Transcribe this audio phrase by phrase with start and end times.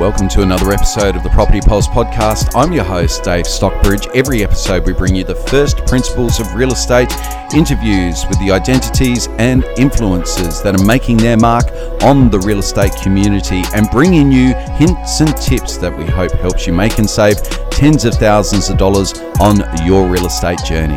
[0.00, 2.52] Welcome to another episode of the Property Pulse podcast.
[2.54, 4.08] I'm your host, Dave Stockbridge.
[4.14, 7.12] Every episode, we bring you the first principles of real estate,
[7.54, 11.66] interviews with the identities and influences that are making their mark
[12.02, 16.66] on the real estate community, and bringing you hints and tips that we hope helps
[16.66, 17.36] you make and save
[17.68, 20.96] tens of thousands of dollars on your real estate journey.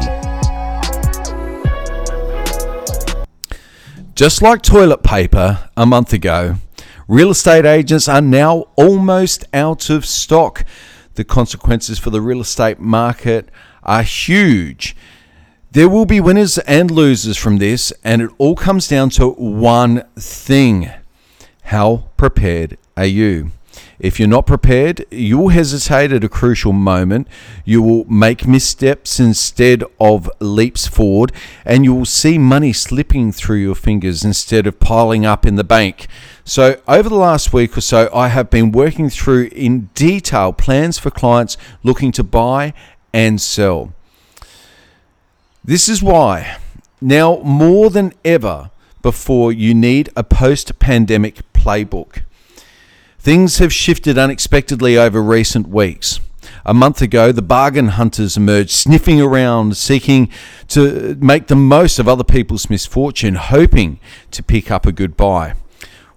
[4.15, 6.55] Just like toilet paper a month ago,
[7.13, 10.65] Real estate agents are now almost out of stock.
[11.13, 13.49] The consequences for the real estate market
[13.83, 14.95] are huge.
[15.73, 20.05] There will be winners and losers from this, and it all comes down to one
[20.15, 20.89] thing
[21.65, 23.51] how prepared are you?
[23.99, 27.27] If you're not prepared, you will hesitate at a crucial moment.
[27.63, 31.31] You will make missteps instead of leaps forward,
[31.63, 35.63] and you will see money slipping through your fingers instead of piling up in the
[35.63, 36.07] bank.
[36.45, 40.99] So, over the last week or so, I have been working through in detail plans
[40.99, 42.73] for clients looking to buy
[43.13, 43.93] and sell.
[45.63, 46.57] This is why,
[46.99, 52.23] now more than ever before, you need a post pandemic playbook.
[53.19, 56.19] Things have shifted unexpectedly over recent weeks.
[56.65, 60.29] A month ago, the bargain hunters emerged, sniffing around, seeking
[60.67, 63.99] to make the most of other people's misfortune, hoping
[64.31, 65.55] to pick up a good buy.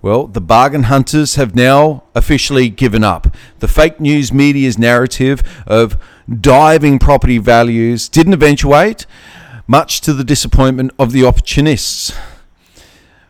[0.07, 3.35] Well, the bargain hunters have now officially given up.
[3.59, 9.05] The fake news media's narrative of diving property values didn't eventuate,
[9.67, 12.17] much to the disappointment of the opportunists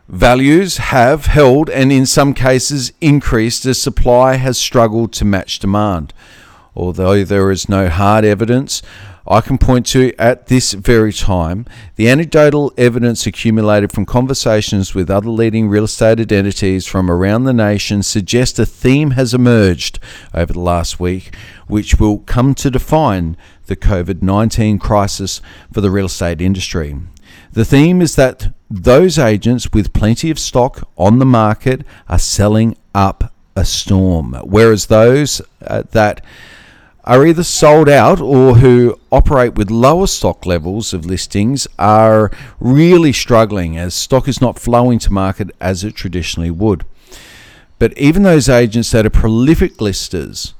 [0.07, 6.13] values have held and in some cases increased as supply has struggled to match demand.
[6.75, 8.83] Although there is no hard evidence,
[9.29, 15.09] I can point to at this very time the anecdotal evidence accumulated from conversations with
[15.09, 19.99] other leading real estate identities from around the nation suggests a theme has emerged
[20.33, 21.35] over the last week
[21.67, 25.41] which will come to define the COVID 19 crisis
[25.73, 26.97] for the real estate industry.
[27.51, 32.77] The theme is that those agents with plenty of stock on the market are selling
[32.93, 36.23] up a storm, whereas those uh, that
[37.07, 42.29] are either sold out or who operate with lower stock levels of listings are
[42.59, 46.83] really struggling as stock is not flowing to market as it traditionally would.
[47.79, 50.53] But even those agents that are prolific listers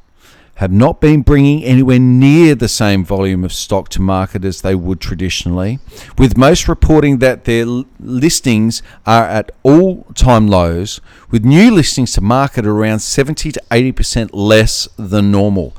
[0.55, 4.73] have not been bringing anywhere near the same volume of stock to market as they
[4.73, 5.79] would traditionally,
[6.17, 7.65] with most reporting that their
[7.99, 14.29] listings are at all time lows, with new listings to market around 70 to 80%
[14.31, 15.75] less than normal.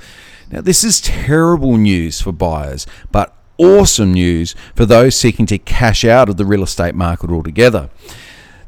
[0.50, 6.04] Now, this is terrible news for buyers, but awesome news for those seeking to cash
[6.04, 7.90] out of the real estate market altogether.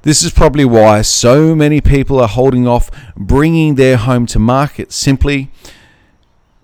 [0.03, 4.93] This is probably why so many people are holding off bringing their home to market
[4.93, 5.51] simply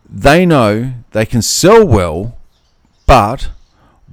[0.08, 2.38] they know they can sell well,
[3.06, 3.50] but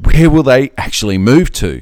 [0.01, 1.81] where will they actually move to?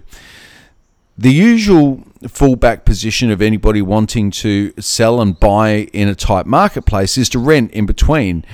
[1.17, 7.17] The usual fallback position of anybody wanting to sell and buy in a tight marketplace
[7.17, 8.45] is to rent in between.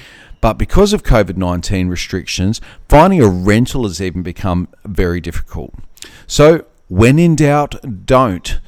[0.41, 5.73] But because of COVID 19 restrictions, finding a rental has even become very difficult.
[6.25, 8.59] So, when in doubt, don't.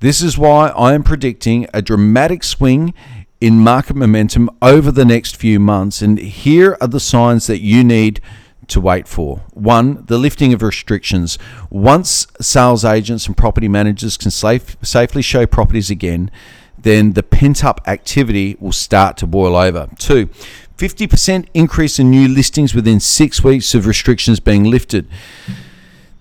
[0.00, 2.92] This is why I am predicting a dramatic swing
[3.40, 6.02] in market momentum over the next few months.
[6.02, 8.20] And here are the signs that you need
[8.68, 9.42] to wait for.
[9.52, 11.38] One, the lifting of restrictions.
[11.70, 16.30] Once sales agents and property managers can safe, safely show properties again,
[16.78, 19.88] then the pent up activity will start to boil over.
[19.98, 20.30] Two,
[20.76, 25.08] 50% increase in new listings within six weeks of restrictions being lifted.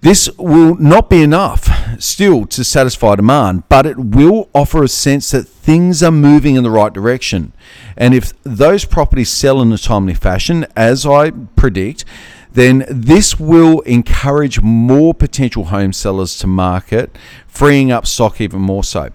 [0.02, 1.70] This will not be enough
[2.02, 6.64] still to satisfy demand, but it will offer a sense that things are moving in
[6.64, 7.54] the right direction.
[7.96, 12.04] And if those properties sell in a timely fashion, as I predict,
[12.52, 17.16] then this will encourage more potential home sellers to market,
[17.48, 19.12] freeing up stock even more so.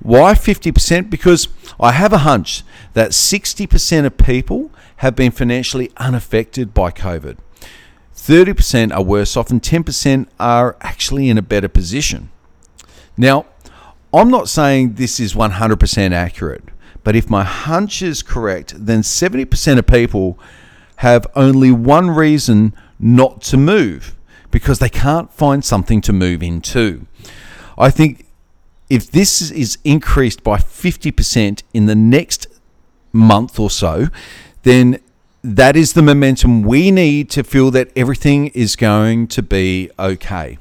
[0.00, 1.10] Why 50%?
[1.10, 1.48] Because
[1.80, 2.62] I have a hunch
[2.94, 7.38] that 60% of people have been financially unaffected by COVID.
[8.14, 12.30] 30% are worse off, and 10% are actually in a better position.
[13.16, 13.46] Now,
[14.12, 16.64] I'm not saying this is 100% accurate,
[17.04, 20.38] but if my hunch is correct, then 70% of people
[20.96, 24.16] have only one reason not to move
[24.50, 27.06] because they can't find something to move into.
[27.76, 28.26] I think
[28.90, 32.46] if this is increased by 50% in the next
[33.12, 34.08] month or so,
[34.68, 35.00] then
[35.42, 40.58] that is the momentum we need to feel that everything is going to be okay.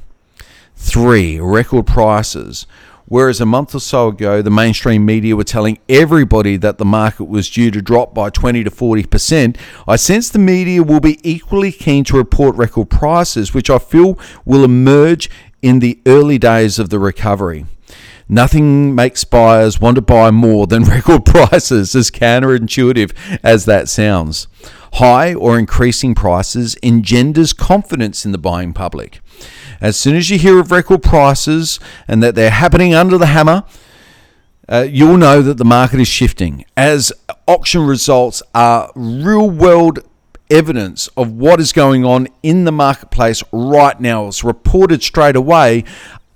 [0.78, 2.68] Three, record prices.
[3.10, 7.26] Whereas a month or so ago, the mainstream media were telling everybody that the market
[7.26, 9.58] was due to drop by 20 to 40%,
[9.88, 14.18] I sense the media will be equally keen to report record prices, which I feel
[14.46, 15.30] will emerge
[15.62, 17.66] in the early days of the recovery.
[18.30, 23.14] Nothing makes buyers want to buy more than record prices, as counterintuitive
[23.44, 24.48] as that sounds.
[24.94, 29.22] High or increasing prices engenders confidence in the buying public.
[29.80, 33.64] As soon as you hear of record prices and that they're happening under the hammer,
[34.68, 37.14] uh, you'll know that the market is shifting as
[37.48, 40.00] auction results are real world
[40.50, 44.28] evidence of what is going on in the marketplace right now.
[44.28, 45.84] It's reported straight away,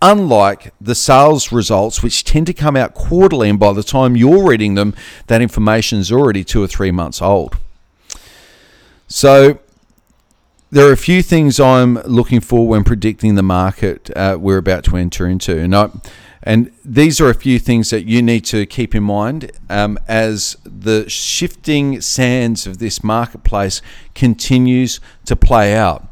[0.01, 4.47] unlike the sales results, which tend to come out quarterly, and by the time you're
[4.47, 4.95] reading them,
[5.27, 7.57] that information is already two or three months old.
[9.07, 9.59] So,
[10.71, 14.85] there are a few things I'm looking for when predicting the market uh, we're about
[14.85, 15.59] to enter into.
[15.59, 15.89] And, I,
[16.43, 20.55] and these are a few things that you need to keep in mind um, as
[20.63, 23.81] the shifting sands of this marketplace
[24.15, 26.07] continues to play out.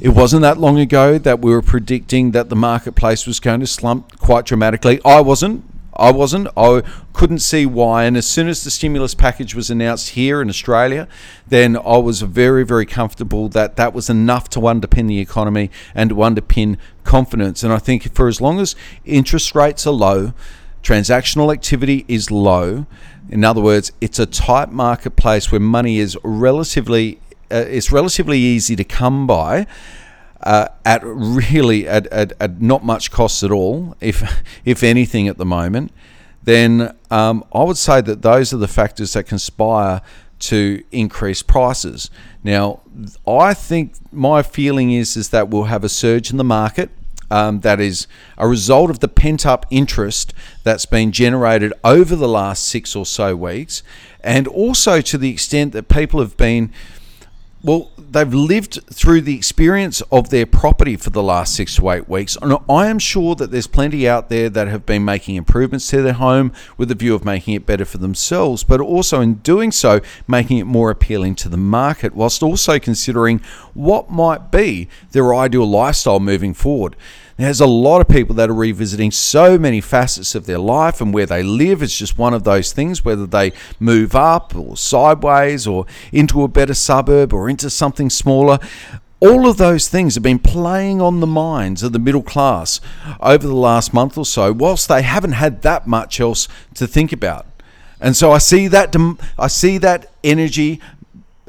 [0.00, 3.66] It wasn't that long ago that we were predicting that the marketplace was going to
[3.66, 5.00] slump quite dramatically.
[5.04, 5.64] I wasn't.
[5.96, 6.46] I wasn't.
[6.56, 8.04] I couldn't see why.
[8.04, 11.08] And as soon as the stimulus package was announced here in Australia,
[11.48, 16.10] then I was very, very comfortable that that was enough to underpin the economy and
[16.10, 17.64] to underpin confidence.
[17.64, 20.32] And I think for as long as interest rates are low,
[20.80, 22.86] transactional activity is low.
[23.28, 27.18] In other words, it's a tight marketplace where money is relatively
[27.50, 29.66] uh, it's relatively easy to come by
[30.42, 34.22] uh, at really at, at, at, not much cost at all, if
[34.64, 35.92] if anything, at the moment,
[36.42, 40.00] then um, I would say that those are the factors that conspire
[40.38, 42.10] to increase prices.
[42.44, 42.80] Now,
[43.26, 46.90] I think my feeling is is that we'll have a surge in the market.
[47.30, 48.06] Um, that is
[48.38, 53.04] a result of the pent up interest that's been generated over the last six or
[53.04, 53.82] so weeks,
[54.22, 56.72] and also to the extent that people have been
[57.62, 62.08] well, they've lived through the experience of their property for the last six to eight
[62.08, 62.36] weeks.
[62.40, 66.00] And I am sure that there's plenty out there that have been making improvements to
[66.00, 69.72] their home with the view of making it better for themselves, but also in doing
[69.72, 73.40] so, making it more appealing to the market, whilst also considering
[73.74, 76.94] what might be their ideal lifestyle moving forward.
[77.38, 81.14] There's a lot of people that are revisiting so many facets of their life and
[81.14, 81.84] where they live.
[81.84, 86.48] It's just one of those things, whether they move up or sideways or into a
[86.48, 88.58] better suburb or into something smaller.
[89.20, 92.80] All of those things have been playing on the minds of the middle class
[93.20, 97.12] over the last month or so, whilst they haven't had that much else to think
[97.12, 97.46] about.
[98.00, 98.96] And so I see that
[99.38, 100.80] I see that energy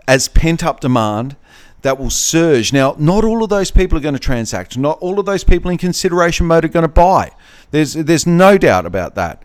[0.08, 1.36] as pent up demand
[1.82, 2.74] that will surge.
[2.74, 4.78] Now, not all of those people are going to transact.
[4.78, 7.32] Not all of those people in consideration mode are going to buy.
[7.72, 9.44] There's there's no doubt about that.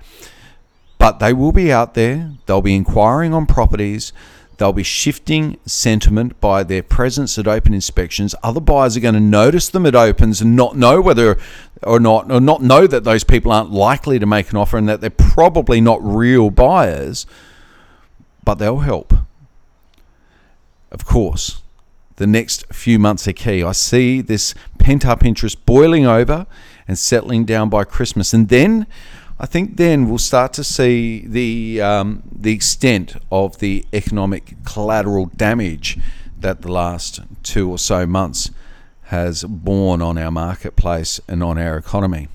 [0.99, 2.33] But they will be out there.
[2.47, 4.13] They'll be inquiring on properties.
[4.57, 8.35] They'll be shifting sentiment by their presence at open inspections.
[8.43, 11.37] Other buyers are going to notice them at opens and not know whether
[11.83, 14.89] or not, or not know that those people aren't likely to make an offer and
[14.89, 17.27] that they're probably not real buyers,
[18.45, 19.13] but they'll help.
[20.93, 21.61] Of course,
[22.17, 23.63] the next few months are key.
[23.63, 26.47] I see this pent up interest boiling over
[26.87, 28.87] and settling down by Christmas, and then
[29.39, 35.27] I think then we'll start to see the um, the extent of the economic collateral
[35.27, 35.99] damage
[36.39, 38.51] that the last two or so months
[39.05, 42.29] has borne on our marketplace and on our economy.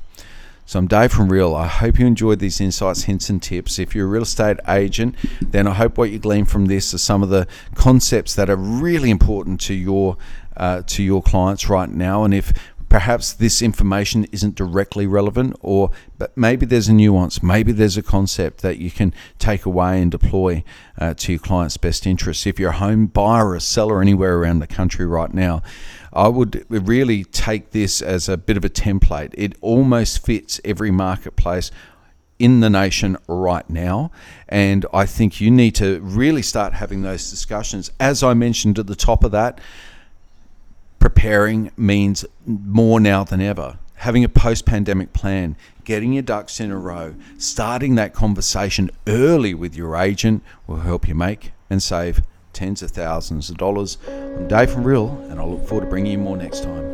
[0.70, 1.56] So I'm Dave from Real.
[1.56, 3.80] I hope you enjoyed these insights, hints, and tips.
[3.80, 7.00] If you're a real estate agent, then I hope what you glean from this are
[7.00, 10.16] some of the concepts that are really important to your
[10.56, 12.24] uh, to your clients right now.
[12.24, 12.54] And if
[12.88, 18.02] perhaps this information isn't directly relevant or but maybe there's a nuance maybe there's a
[18.02, 20.64] concept that you can take away and deploy
[20.98, 24.40] uh, to your client's best interests if you're a home buyer or a seller anywhere
[24.40, 25.62] around the country right now
[26.12, 29.34] I would really take this as a bit of a template.
[29.38, 31.72] It almost fits every marketplace
[32.40, 34.12] in the nation right now.
[34.48, 37.92] And I think you need to really start having those discussions.
[38.00, 39.60] As I mentioned at the top of that,
[41.00, 43.78] preparing means more now than ever.
[43.96, 49.54] Having a post pandemic plan, getting your ducks in a row, starting that conversation early
[49.54, 52.22] with your agent will help you make and save
[52.54, 53.98] tens of thousands of dollars.
[54.08, 56.89] I'm Dave from Real, and I look forward to bringing you more next time.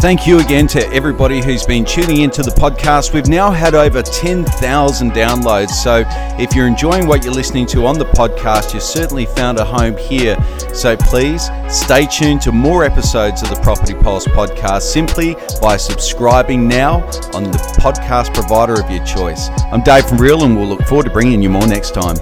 [0.00, 3.12] Thank you again to everybody who's been tuning into the podcast.
[3.12, 5.70] We've now had over 10,000 downloads.
[5.70, 6.04] So
[6.38, 9.96] if you're enjoying what you're listening to on the podcast, you've certainly found a home
[9.96, 10.36] here.
[10.72, 16.68] So please stay tuned to more episodes of the Property Pulse podcast simply by subscribing
[16.68, 19.48] now on the podcast provider of your choice.
[19.72, 22.16] I'm Dave from Real, and we'll look forward to bringing you more next time.